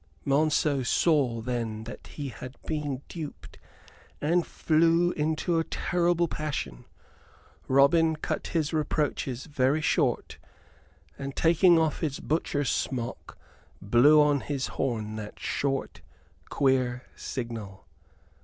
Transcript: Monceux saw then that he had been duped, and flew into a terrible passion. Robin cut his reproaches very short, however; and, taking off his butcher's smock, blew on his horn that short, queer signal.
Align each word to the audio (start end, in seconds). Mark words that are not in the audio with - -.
Monceux 0.25 0.83
saw 0.83 1.41
then 1.41 1.83
that 1.83 2.07
he 2.17 2.29
had 2.29 2.55
been 2.65 3.03
duped, 3.07 3.59
and 4.19 4.47
flew 4.47 5.11
into 5.11 5.59
a 5.59 5.63
terrible 5.63 6.27
passion. 6.27 6.85
Robin 7.67 8.15
cut 8.15 8.47
his 8.47 8.73
reproaches 8.73 9.45
very 9.45 9.79
short, 9.79 10.39
however; 11.11 11.23
and, 11.23 11.35
taking 11.35 11.77
off 11.77 11.99
his 11.99 12.19
butcher's 12.19 12.71
smock, 12.71 13.37
blew 13.79 14.19
on 14.19 14.39
his 14.39 14.65
horn 14.73 15.17
that 15.17 15.37
short, 15.39 16.01
queer 16.49 17.03
signal. 17.15 17.85